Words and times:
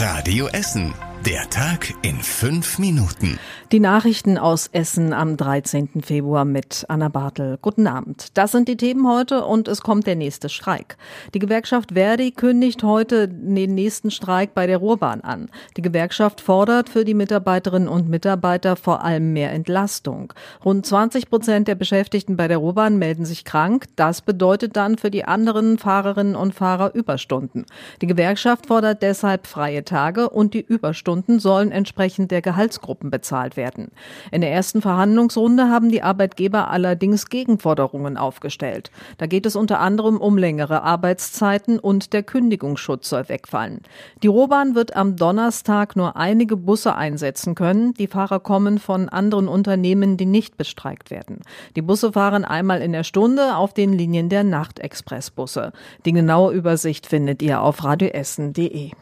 Radio 0.00 0.46
Essen. 0.48 1.09
Der 1.26 1.50
Tag 1.50 1.92
in 2.00 2.16
fünf 2.16 2.78
Minuten. 2.78 3.38
Die 3.72 3.78
Nachrichten 3.78 4.38
aus 4.38 4.68
Essen 4.72 5.12
am 5.12 5.36
13. 5.36 6.00
Februar 6.02 6.46
mit 6.46 6.86
Anna 6.88 7.10
Bartel. 7.10 7.58
Guten 7.60 7.86
Abend. 7.86 8.38
Das 8.38 8.52
sind 8.52 8.68
die 8.68 8.78
Themen 8.78 9.06
heute 9.06 9.44
und 9.44 9.68
es 9.68 9.82
kommt 9.82 10.06
der 10.06 10.16
nächste 10.16 10.48
Streik. 10.48 10.96
Die 11.34 11.38
Gewerkschaft 11.38 11.92
Verdi 11.92 12.30
kündigt 12.30 12.82
heute 12.82 13.28
den 13.28 13.74
nächsten 13.74 14.10
Streik 14.10 14.54
bei 14.54 14.66
der 14.66 14.78
Ruhrbahn 14.78 15.20
an. 15.20 15.50
Die 15.76 15.82
Gewerkschaft 15.82 16.40
fordert 16.40 16.88
für 16.88 17.04
die 17.04 17.14
Mitarbeiterinnen 17.14 17.88
und 17.88 18.08
Mitarbeiter 18.08 18.76
vor 18.76 19.04
allem 19.04 19.34
mehr 19.34 19.52
Entlastung. 19.52 20.32
Rund 20.64 20.86
20 20.86 21.28
Prozent 21.28 21.68
der 21.68 21.74
Beschäftigten 21.74 22.38
bei 22.38 22.48
der 22.48 22.58
Ruhrbahn 22.58 22.98
melden 22.98 23.26
sich 23.26 23.44
krank. 23.44 23.84
Das 23.94 24.22
bedeutet 24.22 24.74
dann 24.74 24.96
für 24.96 25.10
die 25.10 25.26
anderen 25.26 25.76
Fahrerinnen 25.76 26.34
und 26.34 26.54
Fahrer 26.54 26.94
Überstunden. 26.94 27.66
Die 28.00 28.06
Gewerkschaft 28.06 28.66
fordert 28.68 29.02
deshalb 29.02 29.46
freie 29.46 29.84
Tage 29.84 30.30
und 30.30 30.54
die 30.54 30.62
Überstunden 30.62 31.09
Stunden 31.10 31.40
sollen 31.40 31.72
entsprechend 31.72 32.30
der 32.30 32.40
Gehaltsgruppen 32.40 33.10
bezahlt 33.10 33.56
werden. 33.56 33.90
In 34.30 34.42
der 34.42 34.52
ersten 34.52 34.80
Verhandlungsrunde 34.80 35.68
haben 35.68 35.88
die 35.88 36.04
Arbeitgeber 36.04 36.70
allerdings 36.70 37.28
Gegenforderungen 37.28 38.16
aufgestellt. 38.16 38.92
Da 39.18 39.26
geht 39.26 39.44
es 39.44 39.56
unter 39.56 39.80
anderem 39.80 40.18
um 40.18 40.38
längere 40.38 40.84
Arbeitszeiten 40.84 41.80
und 41.80 42.12
der 42.12 42.22
Kündigungsschutz 42.22 43.08
soll 43.08 43.28
wegfallen. 43.28 43.80
Die 44.22 44.28
Rohbahn 44.28 44.76
wird 44.76 44.94
am 44.94 45.16
Donnerstag 45.16 45.96
nur 45.96 46.14
einige 46.14 46.56
Busse 46.56 46.94
einsetzen 46.94 47.56
können. 47.56 47.92
Die 47.94 48.06
Fahrer 48.06 48.38
kommen 48.38 48.78
von 48.78 49.08
anderen 49.08 49.48
Unternehmen, 49.48 50.16
die 50.16 50.26
nicht 50.26 50.56
bestreikt 50.56 51.10
werden. 51.10 51.40
Die 51.74 51.82
Busse 51.82 52.12
fahren 52.12 52.44
einmal 52.44 52.82
in 52.82 52.92
der 52.92 53.02
Stunde 53.02 53.56
auf 53.56 53.74
den 53.74 53.92
Linien 53.92 54.28
der 54.28 54.44
Nachtexpressbusse. 54.44 55.72
Die 56.04 56.12
genaue 56.12 56.52
Übersicht 56.52 57.08
findet 57.08 57.42
ihr 57.42 57.62
auf 57.62 57.82
radioessen.de. 57.82 58.92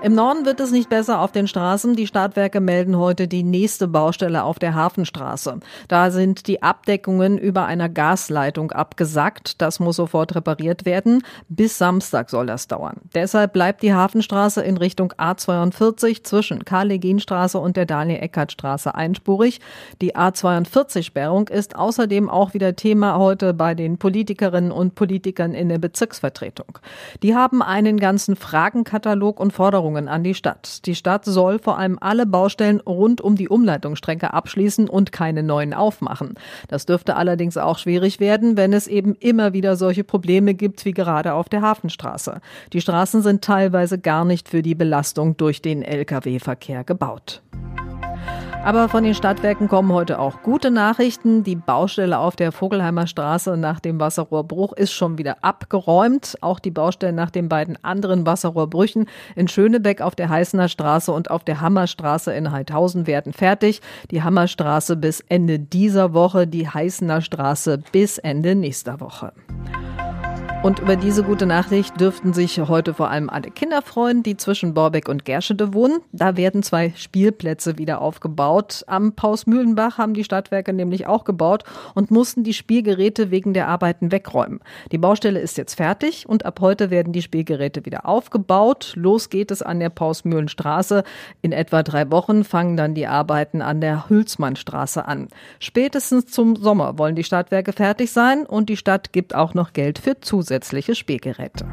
Im 0.00 0.14
Norden 0.14 0.46
wird 0.46 0.60
es 0.60 0.70
nicht 0.70 0.88
besser 0.88 1.20
auf 1.20 1.32
den 1.32 1.48
Straßen. 1.48 1.96
Die 1.96 2.06
Stadtwerke 2.06 2.60
melden 2.60 2.96
heute 2.96 3.26
die 3.26 3.42
nächste 3.42 3.88
Baustelle 3.88 4.44
auf 4.44 4.60
der 4.60 4.76
Hafenstraße. 4.76 5.58
Da 5.88 6.12
sind 6.12 6.46
die 6.46 6.62
Abdeckungen 6.62 7.36
über 7.36 7.66
einer 7.66 7.88
Gasleitung 7.88 8.70
abgesackt. 8.70 9.60
Das 9.60 9.80
muss 9.80 9.96
sofort 9.96 10.36
repariert 10.36 10.84
werden. 10.84 11.24
Bis 11.48 11.78
Samstag 11.78 12.30
soll 12.30 12.46
das 12.46 12.68
dauern. 12.68 12.98
Deshalb 13.12 13.52
bleibt 13.52 13.82
die 13.82 13.92
Hafenstraße 13.92 14.62
in 14.62 14.76
Richtung 14.76 15.14
A42 15.14 16.22
zwischen 16.22 16.64
Karl-Legin-Straße 16.64 17.58
und 17.58 17.76
der 17.76 17.86
Daniel-Eckert-Straße 17.86 18.94
einspurig. 18.94 19.58
Die 20.00 20.14
A42-Sperrung 20.14 21.48
ist 21.48 21.74
außerdem 21.74 22.30
auch 22.30 22.54
wieder 22.54 22.76
Thema 22.76 23.18
heute 23.18 23.52
bei 23.52 23.74
den 23.74 23.98
Politikerinnen 23.98 24.70
und 24.70 24.94
Politikern 24.94 25.54
in 25.54 25.68
der 25.68 25.78
Bezirksvertretung. 25.78 26.78
Die 27.24 27.34
haben 27.34 27.62
einen 27.62 27.98
ganzen 27.98 28.36
Fragenkatalog 28.36 29.40
und 29.40 29.52
Forderungen 29.52 29.87
Forderungen 29.88 30.08
an 30.08 30.22
die 30.22 30.34
Stadt. 30.34 30.84
Die 30.86 30.94
Stadt 30.94 31.24
soll 31.24 31.58
vor 31.58 31.78
allem 31.78 31.98
alle 32.00 32.26
Baustellen 32.26 32.80
rund 32.80 33.22
um 33.22 33.36
die 33.36 33.48
Umleitungsstrecke 33.48 34.34
abschließen 34.34 34.88
und 34.88 35.12
keine 35.12 35.42
neuen 35.42 35.72
aufmachen. 35.72 36.34
Das 36.68 36.84
dürfte 36.84 37.16
allerdings 37.16 37.56
auch 37.56 37.78
schwierig 37.78 38.20
werden, 38.20 38.56
wenn 38.58 38.74
es 38.74 38.86
eben 38.86 39.14
immer 39.14 39.54
wieder 39.54 39.76
solche 39.76 40.04
Probleme 40.04 40.54
gibt 40.54 40.84
wie 40.84 40.92
gerade 40.92 41.32
auf 41.32 41.48
der 41.48 41.62
Hafenstraße. 41.62 42.40
Die 42.74 42.82
Straßen 42.82 43.22
sind 43.22 43.42
teilweise 43.42 43.98
gar 43.98 44.26
nicht 44.26 44.48
für 44.48 44.62
die 44.62 44.74
Belastung 44.74 45.36
durch 45.38 45.62
den 45.62 45.82
Lkw-Verkehr 45.82 46.84
gebaut. 46.84 47.42
Aber 48.68 48.90
von 48.90 49.02
den 49.02 49.14
Stadtwerken 49.14 49.66
kommen 49.66 49.94
heute 49.94 50.18
auch 50.18 50.42
gute 50.42 50.70
Nachrichten. 50.70 51.42
Die 51.42 51.56
Baustelle 51.56 52.18
auf 52.18 52.36
der 52.36 52.52
Vogelheimer 52.52 53.06
Straße 53.06 53.56
nach 53.56 53.80
dem 53.80 53.98
Wasserrohrbruch 53.98 54.74
ist 54.74 54.92
schon 54.92 55.16
wieder 55.16 55.42
abgeräumt. 55.42 56.36
Auch 56.42 56.58
die 56.58 56.70
Baustellen 56.70 57.14
nach 57.14 57.30
den 57.30 57.48
beiden 57.48 57.82
anderen 57.82 58.26
Wasserrohrbrüchen 58.26 59.08
in 59.36 59.48
Schönebeck 59.48 60.02
auf 60.02 60.14
der 60.14 60.28
Heißener 60.28 60.68
Straße 60.68 61.10
und 61.10 61.30
auf 61.30 61.44
der 61.44 61.62
Hammerstraße 61.62 62.34
in 62.34 62.52
Heidhausen 62.52 63.06
werden 63.06 63.32
fertig. 63.32 63.80
Die 64.10 64.22
Hammerstraße 64.22 64.96
bis 64.96 65.20
Ende 65.20 65.58
dieser 65.58 66.12
Woche, 66.12 66.46
die 66.46 66.68
Heißener 66.68 67.22
Straße 67.22 67.82
bis 67.90 68.18
Ende 68.18 68.54
nächster 68.54 69.00
Woche. 69.00 69.32
Und 70.60 70.80
über 70.80 70.96
diese 70.96 71.22
gute 71.22 71.46
Nachricht 71.46 72.00
dürften 72.00 72.32
sich 72.32 72.58
heute 72.58 72.92
vor 72.92 73.10
allem 73.10 73.30
alle 73.30 73.48
Kinder 73.48 73.80
freuen, 73.80 74.24
die 74.24 74.36
zwischen 74.36 74.74
Borbeck 74.74 75.08
und 75.08 75.24
Gerschede 75.24 75.72
wohnen. 75.72 76.00
Da 76.10 76.36
werden 76.36 76.64
zwei 76.64 76.92
Spielplätze 76.96 77.78
wieder 77.78 78.00
aufgebaut. 78.00 78.82
Am 78.88 79.12
Pausmühlenbach 79.12 79.98
haben 79.98 80.14
die 80.14 80.24
Stadtwerke 80.24 80.72
nämlich 80.72 81.06
auch 81.06 81.22
gebaut 81.22 81.62
und 81.94 82.10
mussten 82.10 82.42
die 82.42 82.54
Spielgeräte 82.54 83.30
wegen 83.30 83.54
der 83.54 83.68
Arbeiten 83.68 84.10
wegräumen. 84.10 84.58
Die 84.90 84.98
Baustelle 84.98 85.38
ist 85.38 85.58
jetzt 85.58 85.76
fertig 85.76 86.28
und 86.28 86.44
ab 86.44 86.58
heute 86.60 86.90
werden 86.90 87.12
die 87.12 87.22
Spielgeräte 87.22 87.86
wieder 87.86 88.04
aufgebaut. 88.04 88.94
Los 88.96 89.30
geht 89.30 89.52
es 89.52 89.62
an 89.62 89.78
der 89.78 89.90
Pausmühlenstraße. 89.90 91.04
In 91.40 91.52
etwa 91.52 91.84
drei 91.84 92.10
Wochen 92.10 92.42
fangen 92.42 92.76
dann 92.76 92.94
die 92.94 93.06
Arbeiten 93.06 93.62
an 93.62 93.80
der 93.80 94.08
Hülsmannstraße 94.10 95.06
an. 95.06 95.28
Spätestens 95.60 96.26
zum 96.26 96.56
Sommer 96.56 96.98
wollen 96.98 97.14
die 97.14 97.24
Stadtwerke 97.24 97.72
fertig 97.72 98.10
sein 98.10 98.44
und 98.44 98.68
die 98.68 98.76
Stadt 98.76 99.12
gibt 99.12 99.36
auch 99.36 99.54
noch 99.54 99.72
Geld 99.72 100.00
für 100.00 100.20
Zusätze 100.20 100.47
zusätzliche 100.48 100.94
Spielgeräte. 100.94 101.66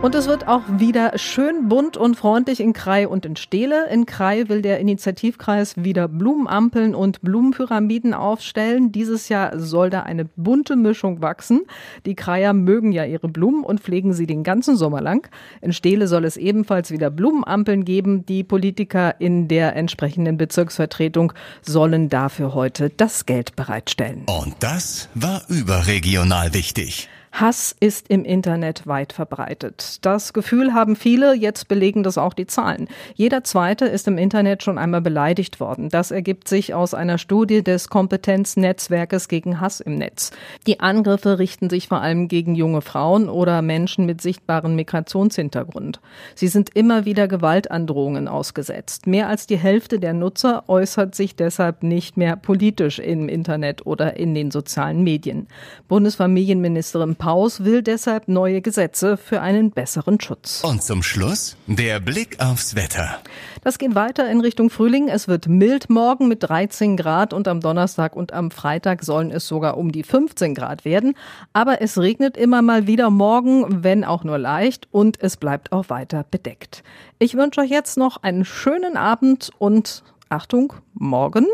Und 0.00 0.14
es 0.14 0.28
wird 0.28 0.46
auch 0.46 0.62
wieder 0.68 1.18
schön 1.18 1.68
bunt 1.68 1.96
und 1.96 2.14
freundlich 2.14 2.60
in 2.60 2.72
Krai 2.72 3.08
und 3.08 3.26
in 3.26 3.34
Steele. 3.34 3.88
In 3.90 4.06
Krai 4.06 4.48
will 4.48 4.62
der 4.62 4.78
Initiativkreis 4.78 5.74
wieder 5.76 6.06
Blumenampeln 6.06 6.94
und 6.94 7.20
Blumenpyramiden 7.20 8.14
aufstellen. 8.14 8.92
Dieses 8.92 9.28
Jahr 9.28 9.58
soll 9.58 9.90
da 9.90 10.04
eine 10.04 10.24
bunte 10.24 10.76
Mischung 10.76 11.20
wachsen. 11.20 11.62
Die 12.06 12.14
Kreier 12.14 12.52
mögen 12.52 12.92
ja 12.92 13.04
ihre 13.04 13.26
Blumen 13.26 13.64
und 13.64 13.80
pflegen 13.80 14.12
sie 14.12 14.28
den 14.28 14.44
ganzen 14.44 14.76
Sommer 14.76 15.00
lang. 15.00 15.28
In 15.62 15.72
Steele 15.72 16.06
soll 16.06 16.24
es 16.24 16.36
ebenfalls 16.36 16.92
wieder 16.92 17.10
Blumenampeln 17.10 17.84
geben. 17.84 18.24
Die 18.24 18.44
Politiker 18.44 19.20
in 19.20 19.48
der 19.48 19.74
entsprechenden 19.74 20.36
Bezirksvertretung 20.36 21.32
sollen 21.60 22.08
dafür 22.08 22.54
heute 22.54 22.90
das 22.90 23.26
Geld 23.26 23.56
bereitstellen. 23.56 24.26
Und 24.26 24.54
das 24.60 25.08
war 25.14 25.42
überregional 25.48 26.54
wichtig. 26.54 27.08
Hass 27.32 27.76
ist 27.78 28.08
im 28.08 28.24
Internet 28.24 28.86
weit 28.86 29.12
verbreitet. 29.12 29.98
Das 30.02 30.32
Gefühl 30.32 30.74
haben 30.74 30.96
viele, 30.96 31.34
jetzt 31.34 31.68
belegen 31.68 32.02
das 32.02 32.18
auch 32.18 32.32
die 32.32 32.46
Zahlen. 32.46 32.88
Jeder 33.14 33.44
Zweite 33.44 33.84
ist 33.84 34.08
im 34.08 34.18
Internet 34.18 34.62
schon 34.62 34.78
einmal 34.78 35.02
beleidigt 35.02 35.60
worden. 35.60 35.88
Das 35.88 36.10
ergibt 36.10 36.48
sich 36.48 36.74
aus 36.74 36.94
einer 36.94 37.18
Studie 37.18 37.62
des 37.62 37.88
Kompetenznetzwerkes 37.88 39.28
gegen 39.28 39.60
Hass 39.60 39.80
im 39.80 39.96
Netz. 39.96 40.30
Die 40.66 40.80
Angriffe 40.80 41.38
richten 41.38 41.70
sich 41.70 41.88
vor 41.88 42.00
allem 42.00 42.28
gegen 42.28 42.54
junge 42.54 42.80
Frauen 42.80 43.28
oder 43.28 43.62
Menschen 43.62 44.06
mit 44.06 44.20
sichtbarem 44.20 44.74
Migrationshintergrund. 44.74 46.00
Sie 46.34 46.48
sind 46.48 46.70
immer 46.74 47.04
wieder 47.04 47.28
Gewaltandrohungen 47.28 48.26
ausgesetzt. 48.26 49.06
Mehr 49.06 49.28
als 49.28 49.46
die 49.46 49.58
Hälfte 49.58 50.00
der 50.00 50.14
Nutzer 50.14 50.64
äußert 50.68 51.14
sich 51.14 51.36
deshalb 51.36 51.82
nicht 51.82 52.16
mehr 52.16 52.36
politisch 52.36 52.98
im 52.98 53.28
Internet 53.28 53.86
oder 53.86 54.16
in 54.16 54.34
den 54.34 54.50
sozialen 54.50 55.04
Medien. 55.04 55.46
Bundesfamilienministerin 55.88 57.16
Paus 57.18 57.64
will 57.64 57.82
deshalb 57.82 58.28
neue 58.28 58.62
Gesetze 58.62 59.16
für 59.16 59.40
einen 59.40 59.72
besseren 59.72 60.20
Schutz. 60.20 60.62
Und 60.64 60.82
zum 60.82 61.02
Schluss 61.02 61.56
der 61.66 62.00
Blick 62.00 62.40
aufs 62.40 62.74
Wetter. 62.74 63.18
Das 63.62 63.78
geht 63.78 63.94
weiter 63.94 64.30
in 64.30 64.40
Richtung 64.40 64.70
Frühling. 64.70 65.08
Es 65.08 65.28
wird 65.28 65.48
mild 65.48 65.90
morgen 65.90 66.28
mit 66.28 66.48
13 66.48 66.96
Grad 66.96 67.32
und 67.32 67.48
am 67.48 67.60
Donnerstag 67.60 68.16
und 68.16 68.32
am 68.32 68.50
Freitag 68.50 69.04
sollen 69.04 69.30
es 69.30 69.46
sogar 69.46 69.76
um 69.76 69.92
die 69.92 70.04
15 70.04 70.54
Grad 70.54 70.84
werden. 70.84 71.14
Aber 71.52 71.82
es 71.82 71.98
regnet 71.98 72.36
immer 72.36 72.62
mal 72.62 72.86
wieder 72.86 73.10
morgen, 73.10 73.82
wenn 73.82 74.04
auch 74.04 74.24
nur 74.24 74.38
leicht 74.38 74.88
und 74.92 75.20
es 75.20 75.36
bleibt 75.36 75.72
auch 75.72 75.90
weiter 75.90 76.24
bedeckt. 76.30 76.82
Ich 77.18 77.34
wünsche 77.34 77.60
euch 77.60 77.70
jetzt 77.70 77.98
noch 77.98 78.22
einen 78.22 78.44
schönen 78.44 78.96
Abend 78.96 79.50
und 79.58 80.04
Achtung, 80.28 80.72
morgen 80.94 81.46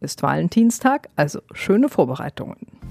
ist 0.00 0.22
Valentinstag, 0.22 1.08
also 1.16 1.40
schöne 1.52 1.88
Vorbereitungen. 1.88 2.71